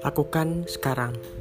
[0.00, 1.39] Lakukan sekarang.